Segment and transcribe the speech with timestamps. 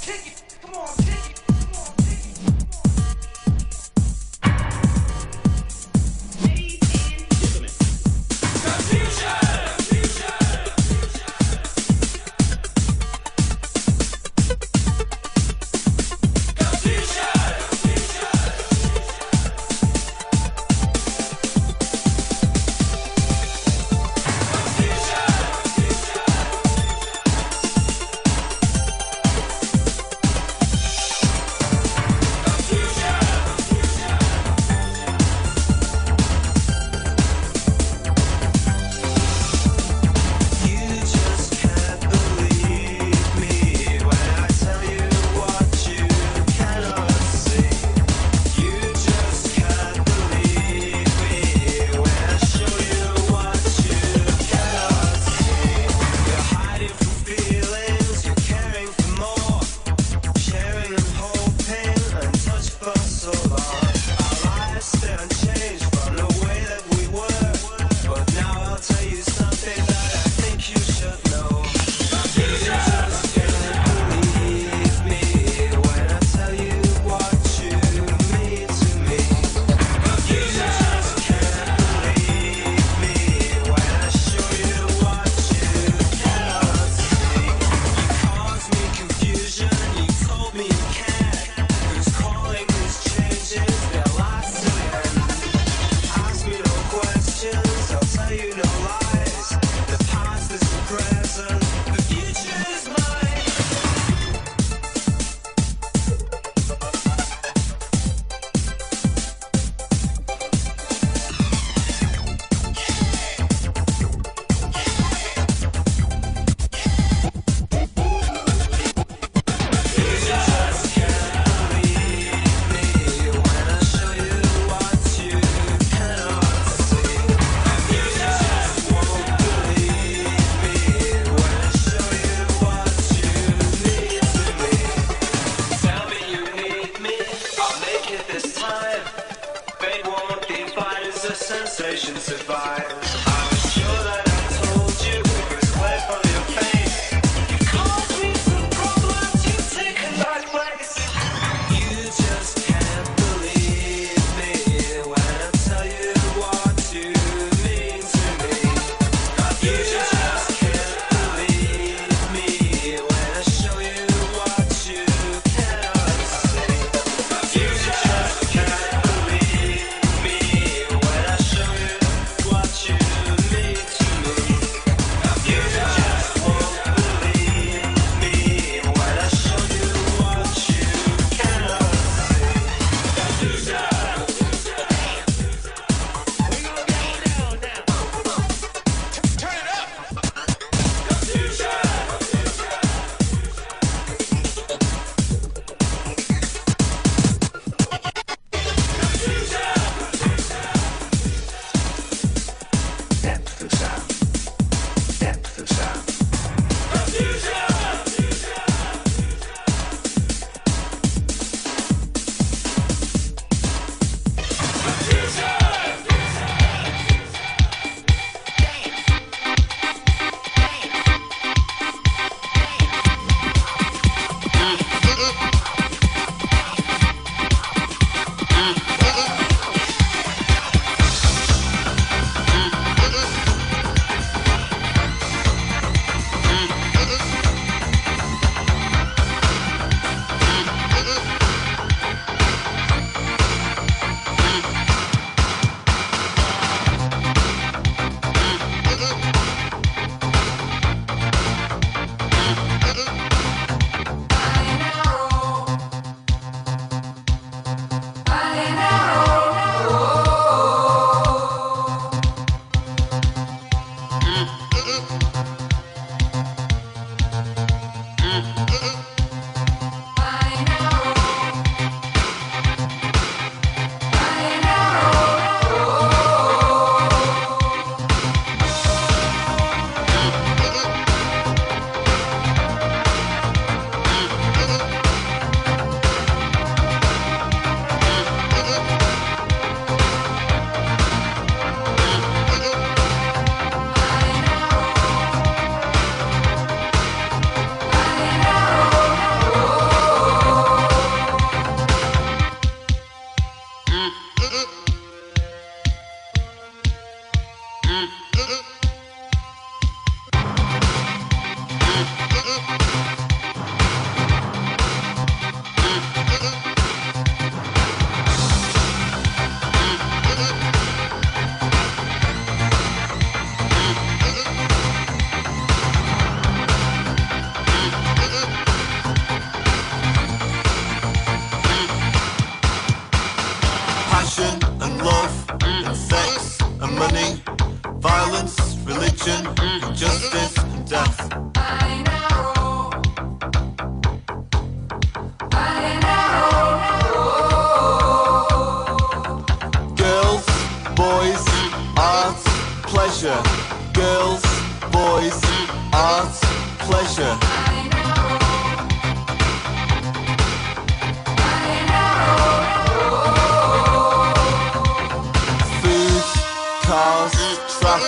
[0.00, 0.49] What you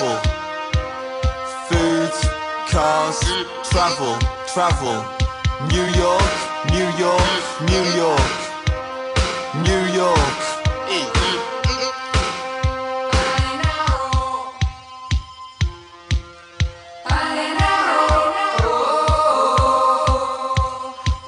[0.03, 0.19] travel.
[1.69, 2.13] Food,
[2.71, 3.21] cars,
[3.71, 4.19] travel,
[4.53, 5.05] travel.
[5.69, 6.33] New York,
[6.71, 7.31] New York,
[7.71, 8.33] New York.
[9.67, 10.19] New York.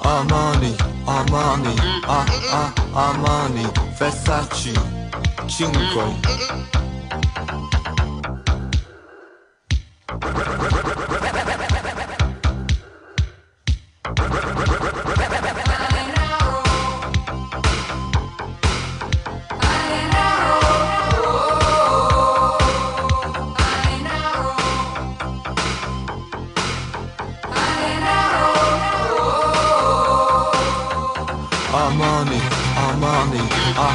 [0.01, 0.75] Armani,
[1.05, 1.75] Armani,
[2.07, 3.65] ah, ah, Armani,
[3.97, 4.73] Versace,
[5.47, 6.84] Cinque.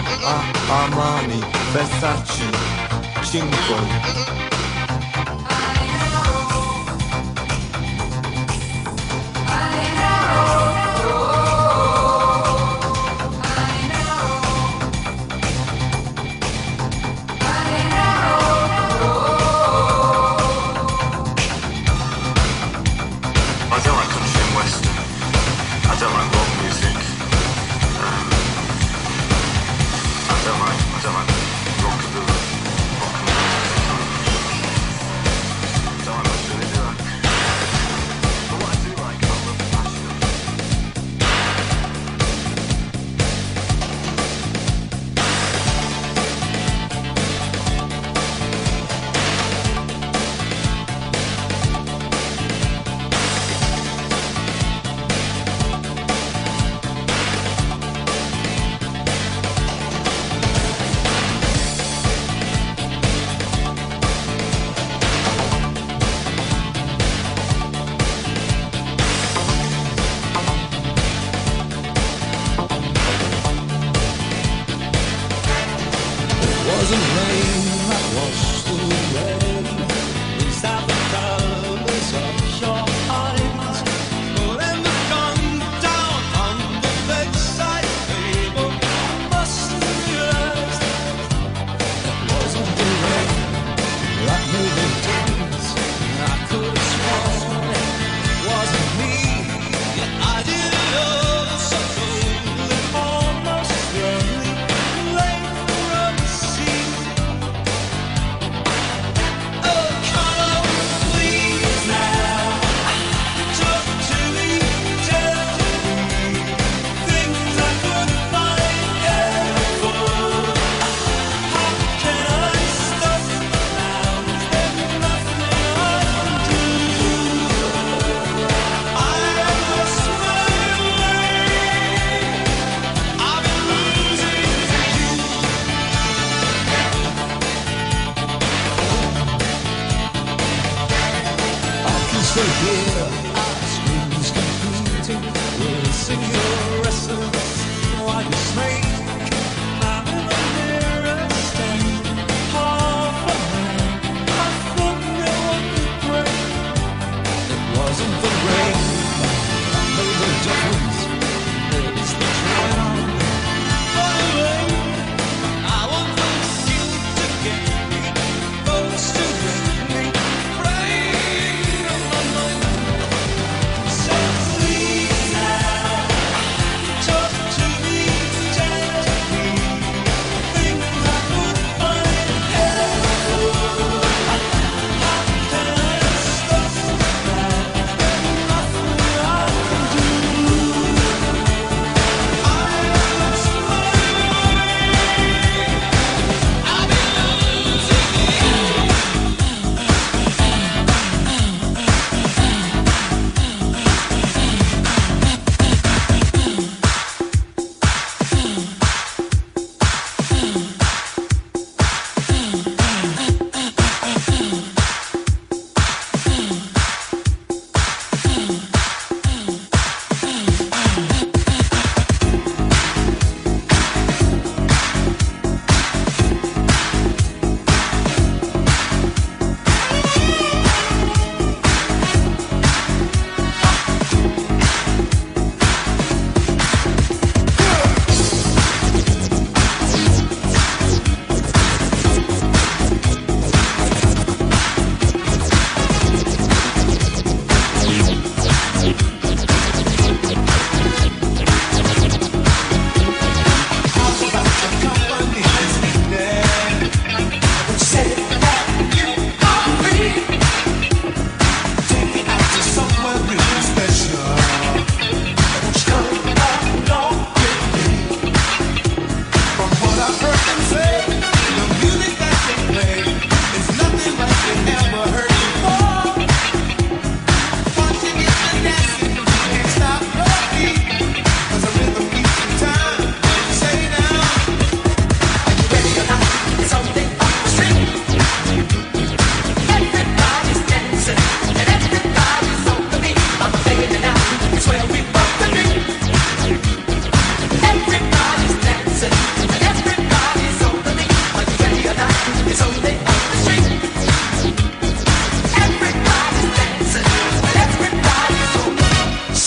[0.06, 1.40] ah, ah, ah Armani,
[1.72, 2.48] Versace,
[3.22, 4.59] Chingon.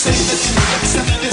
[0.04, 1.23] Say that you me